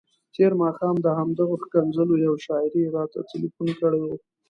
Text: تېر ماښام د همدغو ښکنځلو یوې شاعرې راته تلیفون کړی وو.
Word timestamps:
تېر 0.35 0.51
ماښام 0.61 0.95
د 1.01 1.07
همدغو 1.19 1.55
ښکنځلو 1.63 2.13
یوې 2.25 2.39
شاعرې 2.45 2.83
راته 2.97 3.19
تلیفون 3.31 3.69
کړی 3.81 4.01
وو. 4.03 4.15